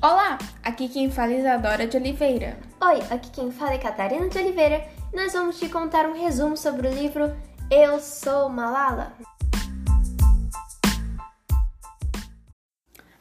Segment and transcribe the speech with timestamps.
[0.00, 2.56] Olá, aqui quem fala é Isadora de Oliveira.
[2.80, 6.56] Oi, aqui quem fala é Catarina de Oliveira e nós vamos te contar um resumo
[6.56, 7.36] sobre o livro
[7.68, 9.12] Eu Sou Malala.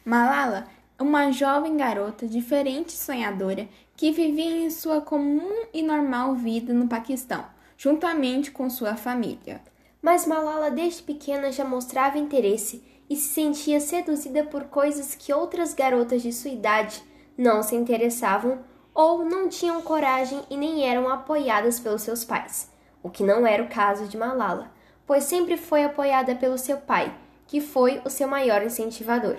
[0.06, 0.68] Malala
[1.00, 6.76] é uma jovem garota diferente e sonhadora que vivia em sua comum e normal vida
[6.76, 7.44] no Paquistão,
[7.76, 9.64] juntamente com sua família.
[10.00, 15.74] Mas Malala desde pequena já mostrava interesse e se sentia seduzida por coisas que outras
[15.74, 17.02] garotas de sua idade
[17.38, 18.60] não se interessavam
[18.94, 22.72] ou não tinham coragem e nem eram apoiadas pelos seus pais,
[23.04, 24.72] o que não era o caso de Malala,
[25.06, 27.16] pois sempre foi apoiada pelo seu pai,
[27.46, 29.38] que foi o seu maior incentivador.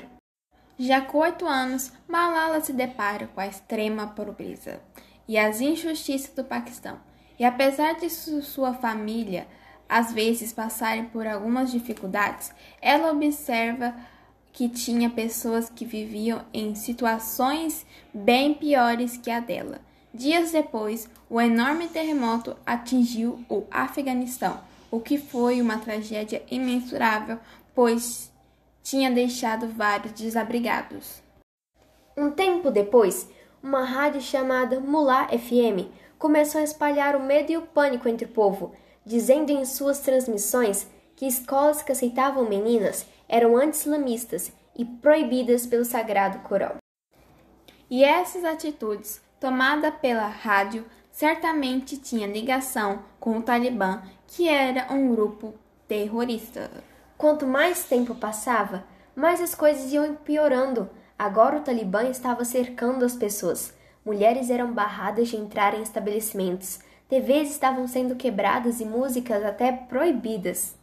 [0.78, 4.80] Já com oito anos, Malala se depara com a extrema pobreza
[5.26, 7.00] e as injustiças do Paquistão.
[7.36, 9.46] E apesar de sua família
[9.88, 13.94] às vezes passarem por algumas dificuldades, ela observa
[14.52, 19.80] que tinha pessoas que viviam em situações bem piores que a dela.
[20.12, 24.58] Dias depois, o enorme terremoto atingiu o Afeganistão,
[24.90, 27.38] o que foi uma tragédia imensurável,
[27.74, 28.32] pois
[28.82, 31.22] tinha deixado vários desabrigados.
[32.16, 33.28] Um tempo depois,
[33.62, 38.30] uma rádio chamada Mullah FM começou a espalhar o medo e o pânico entre o
[38.30, 38.74] povo
[39.08, 46.40] dizendo em suas transmissões que escolas que aceitavam meninas eram anti-islamistas e proibidas pelo Sagrado
[46.40, 46.76] Corão.
[47.90, 55.14] E essas atitudes, tomadas pela rádio, certamente tinham ligação com o Talibã, que era um
[55.14, 55.54] grupo
[55.88, 56.70] terrorista.
[57.16, 58.84] Quanto mais tempo passava,
[59.16, 60.90] mais as coisas iam piorando.
[61.18, 63.72] Agora o Talibã estava cercando as pessoas.
[64.04, 66.80] Mulheres eram barradas de entrar em estabelecimentos.
[67.08, 70.76] TVs estavam sendo quebradas e músicas até proibidas.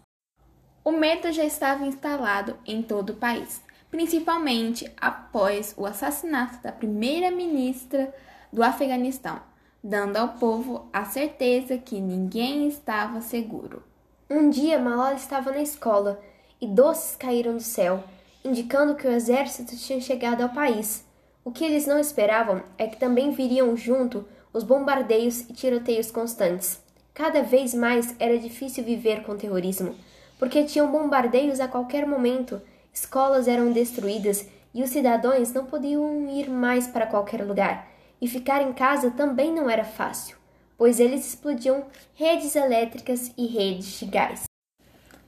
[0.83, 8.11] O medo já estava instalado em todo o país, principalmente após o assassinato da primeira-ministra
[8.51, 9.39] do Afeganistão,
[9.83, 13.83] dando ao povo a certeza que ninguém estava seguro.
[14.27, 16.19] Um dia Malala estava na escola
[16.59, 18.03] e doces caíram do céu,
[18.43, 21.05] indicando que o exército tinha chegado ao país.
[21.43, 24.25] O que eles não esperavam é que também viriam junto
[24.55, 26.81] os bombardeios e tiroteios constantes.
[27.13, 29.93] Cada vez mais era difícil viver com terrorismo,
[30.39, 32.61] porque tinham bombardeios a qualquer momento,
[32.93, 37.85] escolas eram destruídas e os cidadãos não podiam ir mais para qualquer lugar,
[38.21, 40.37] e ficar em casa também não era fácil,
[40.77, 41.83] pois eles explodiam
[42.13, 44.43] redes elétricas e redes de gás.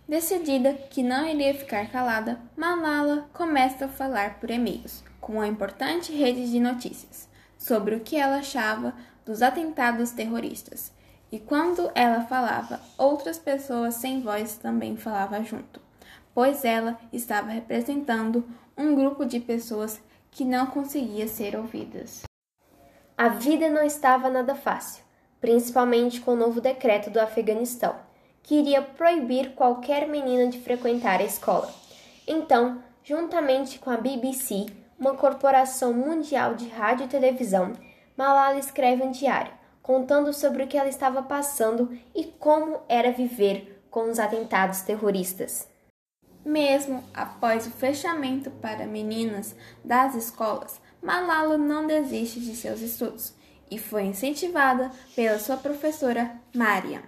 [0.07, 6.13] Decidida que não iria ficar calada, Malala começa a falar por e-mails com uma importante
[6.13, 7.27] rede de notícias
[7.57, 8.93] sobre o que ela achava
[9.27, 10.91] dos atentados terroristas.
[11.29, 15.81] E quando ela falava, outras pessoas sem voz também falavam junto,
[16.33, 19.99] pois ela estava representando um grupo de pessoas
[20.31, 22.23] que não conseguia ser ouvidas.
[23.17, 25.03] A vida não estava nada fácil,
[25.41, 27.95] principalmente com o novo decreto do Afeganistão,
[28.41, 31.69] que iria proibir qualquer menina de frequentar a escola.
[32.25, 34.67] Então, juntamente com a BBC,
[34.97, 37.73] uma corporação mundial de rádio e televisão,
[38.17, 43.85] Malala escreve um diário, contando sobre o que ela estava passando e como era viver
[43.91, 45.67] com os atentados terroristas.
[46.43, 49.55] Mesmo após o fechamento para meninas
[49.85, 53.35] das escolas, Malala não desiste de seus estudos
[53.69, 57.03] e foi incentivada pela sua professora Mariam.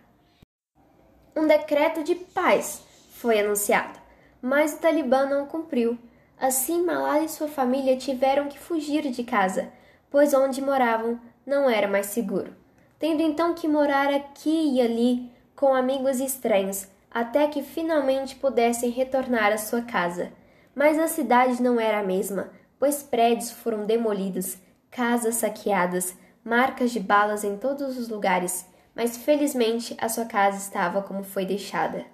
[1.36, 2.84] Um decreto de paz
[3.14, 3.98] foi anunciado,
[4.42, 5.98] mas o Talibã não cumpriu.
[6.40, 9.72] Assim, Malala e sua família tiveram que fugir de casa
[10.10, 12.56] pois onde moravam não era mais seguro,
[12.98, 19.52] tendo então que morar aqui e ali com amigos estranhos, até que finalmente pudessem retornar
[19.52, 20.32] à sua casa.
[20.74, 22.50] Mas a cidade não era a mesma,
[22.80, 24.58] pois prédios foram demolidos,
[24.90, 28.66] casas saqueadas, marcas de balas em todos os lugares,
[28.96, 32.06] mas felizmente a sua casa estava como foi deixada.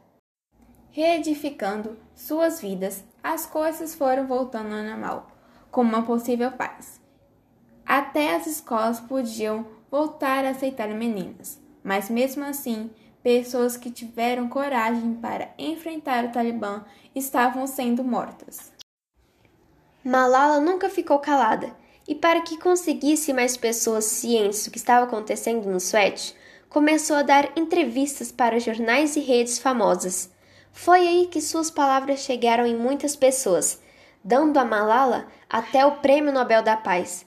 [0.90, 5.28] Reedificando suas vidas, as coisas foram voltando ao normal,
[5.70, 7.05] com uma possível paz.
[7.86, 12.90] Até as escolas podiam voltar a aceitar meninas, mas mesmo assim,
[13.22, 16.84] pessoas que tiveram coragem para enfrentar o Talibã
[17.14, 18.74] estavam sendo mortas.
[20.04, 21.76] Malala nunca ficou calada,
[22.08, 26.36] e para que conseguisse mais pessoas cientes do que estava acontecendo no Suete,
[26.68, 30.32] começou a dar entrevistas para jornais e redes famosas.
[30.72, 33.80] Foi aí que suas palavras chegaram em muitas pessoas,
[34.24, 37.26] dando a Malala até o Prêmio Nobel da Paz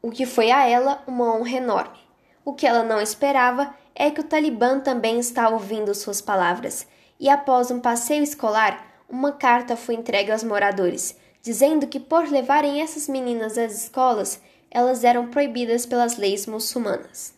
[0.00, 1.98] o que foi a ela uma honra enorme.
[2.44, 6.86] O que ela não esperava é que o Talibã também está ouvindo suas palavras,
[7.18, 12.80] e após um passeio escolar, uma carta foi entregue aos moradores, dizendo que por levarem
[12.80, 14.40] essas meninas às escolas,
[14.70, 17.34] elas eram proibidas pelas leis muçulmanas.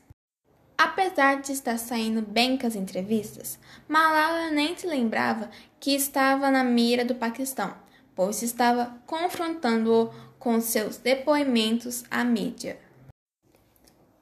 [0.77, 6.65] Apesar de estar saindo bem com as entrevistas, Malala nem se lembrava que estava na
[6.65, 7.75] mira do Paquistão,
[8.15, 10.11] pois estava confrontando-o
[10.41, 12.81] com seus depoimentos à mídia.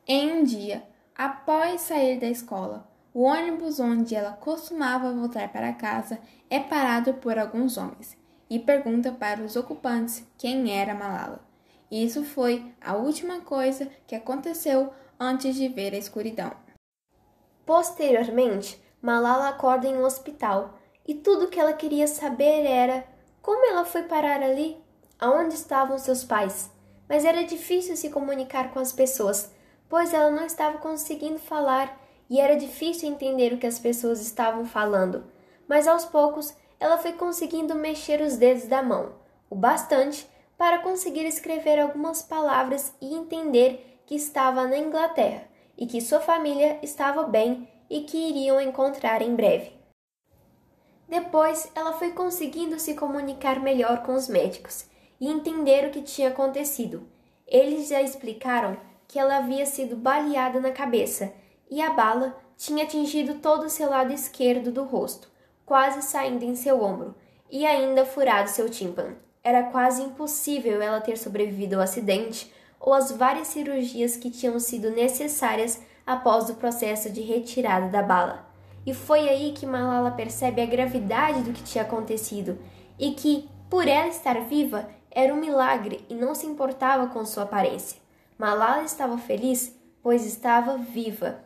[0.05, 0.83] Em um dia,
[1.15, 6.19] após sair da escola, o ônibus onde ela costumava voltar para casa
[6.51, 8.17] é parado por alguns homens
[8.51, 11.41] e pergunta para os ocupantes quem era Malala.
[11.91, 16.53] Isso foi a última coisa que aconteceu antes de ver a escuridão.
[17.65, 23.07] Posteriormente, Malala acorda em um hospital e tudo que ela queria saber era
[23.41, 24.77] como ela foi parar ali,
[25.19, 26.71] aonde estavam seus pais.
[27.09, 29.51] Mas era difícil se comunicar com as pessoas,
[29.89, 31.99] pois ela não estava conseguindo falar
[32.29, 35.25] e era difícil entender o que as pessoas estavam falando.
[35.67, 39.13] Mas aos poucos ela foi conseguindo mexer os dedos da mão,
[39.51, 45.45] o bastante para conseguir escrever algumas palavras e entender que estava na Inglaterra
[45.77, 49.73] e que sua família estava bem e que iriam encontrar em breve.
[51.09, 54.85] Depois, ela foi conseguindo se comunicar melhor com os médicos
[55.21, 57.07] e entender o que tinha acontecido.
[57.47, 58.77] Eles já explicaram
[59.07, 61.33] que ela havia sido baleada na cabeça
[61.71, 65.29] e a bala tinha atingido todo o seu lado esquerdo do rosto,
[65.65, 67.15] quase saindo em seu ombro,
[67.51, 69.17] e ainda furado seu tímpano.
[69.43, 74.91] Era quase impossível ela ter sobrevivido ao acidente ou às várias cirurgias que tinham sido
[74.91, 78.47] necessárias após o processo de retirada da bala.
[78.85, 82.59] E foi aí que Malala percebe a gravidade do que tinha acontecido
[82.99, 87.45] e que, por ela estar viva, era um milagre e não se importava com sua
[87.45, 88.01] aparência.
[88.39, 91.45] Malala estava feliz, pois estava viva.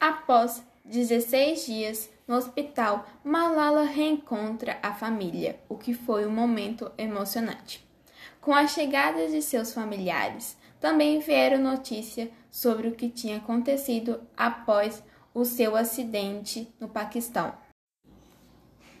[0.00, 7.86] Após 16 dias no hospital, Malala reencontra a família, o que foi um momento emocionante.
[8.40, 15.02] Com a chegada de seus familiares, também vieram notícia sobre o que tinha acontecido após
[15.34, 17.52] o seu acidente no Paquistão.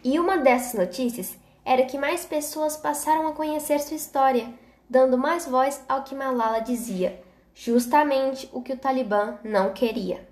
[0.02, 1.37] E uma dessas notícias
[1.68, 4.50] era que mais pessoas passaram a conhecer sua história,
[4.88, 7.22] dando mais voz ao que Malala dizia,
[7.54, 10.26] justamente o que o Talibã não queria.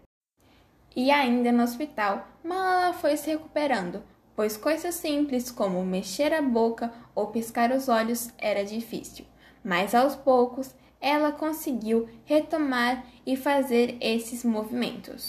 [0.97, 4.03] E ainda no hospital, Malala foi se recuperando,
[4.35, 9.27] pois coisas simples como mexer a boca ou piscar os olhos era difícil.
[9.63, 15.27] Mas aos poucos, ela conseguiu retomar e fazer esses movimentos.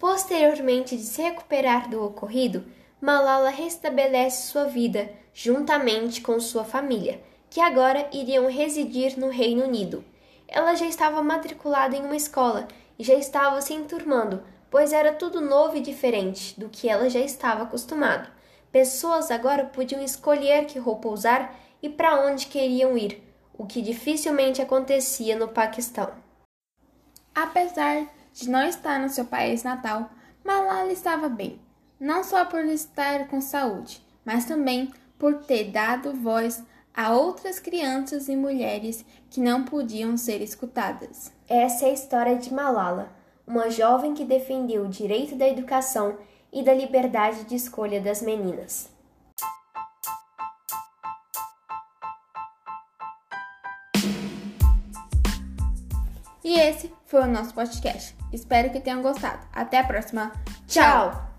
[0.00, 2.64] Posteriormente de se recuperar do ocorrido,
[3.02, 7.20] Malala restabelece sua vida juntamente com sua família,
[7.50, 10.04] que agora iriam residir no Reino Unido.
[10.46, 14.40] Ela já estava matriculada em uma escola e já estava se enturmando,
[14.70, 18.30] pois era tudo novo e diferente do que ela já estava acostumada.
[18.70, 23.20] Pessoas agora podiam escolher que roupa usar e para onde queriam ir,
[23.52, 26.12] o que dificilmente acontecia no Paquistão.
[27.34, 30.08] Apesar de não estar no seu país natal,
[30.44, 31.60] Malala estava bem,
[32.02, 36.60] não só por estar com saúde, mas também por ter dado voz
[36.92, 41.32] a outras crianças e mulheres que não podiam ser escutadas.
[41.48, 43.12] Essa é a história de Malala
[43.46, 46.16] uma jovem que defendeu o direito da educação
[46.52, 48.90] e da liberdade de escolha das meninas.
[56.44, 58.16] E esse foi o nosso podcast.
[58.32, 59.46] Espero que tenham gostado.
[59.52, 60.32] Até a próxima.
[60.66, 61.31] Tchau!